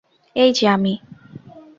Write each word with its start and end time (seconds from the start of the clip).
এই 0.35 0.51
যে 0.53 0.65
আমি। 0.67 0.93